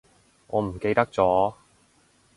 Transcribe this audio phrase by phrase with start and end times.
[0.47, 1.53] 我唔記得咗